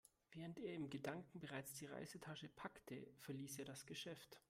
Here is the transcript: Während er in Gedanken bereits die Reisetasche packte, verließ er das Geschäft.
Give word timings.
Während 0.31 0.57
er 0.57 0.73
in 0.73 0.89
Gedanken 0.89 1.39
bereits 1.39 1.75
die 1.75 1.85
Reisetasche 1.85 2.49
packte, 2.49 3.07
verließ 3.19 3.59
er 3.59 3.65
das 3.65 3.85
Geschäft. 3.85 4.39